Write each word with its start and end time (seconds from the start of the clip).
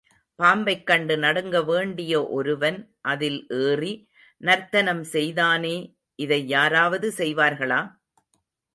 பாம்பைக் 0.39 0.85
கண்டு 0.85 1.17
நடுங்க 1.17 1.57
வேண்டிய 1.61 2.13
ஒருவன் 2.29 2.79
அதில் 3.01 3.39
ஏறி 3.59 3.93
நர்த்தனம் 4.41 5.03
செய்தானே 5.13 5.75
இதை 6.19 6.47
யாராவது 6.47 7.09
செய்வார்களா? 7.17 7.81